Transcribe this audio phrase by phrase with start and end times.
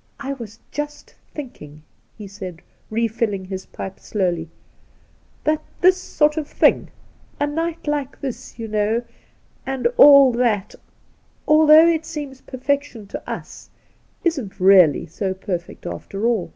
[0.20, 1.82] 'I was just thinking,'
[2.18, 4.50] he said, refilling his pipe slowly,'
[5.44, 6.90] that this sort of thing
[7.40, 9.02] ^a night like this, you know,
[9.64, 10.74] and aU that—
[11.48, 13.70] although it seems perfec tion to us,
[14.24, 16.52] isn't really so perfect after all.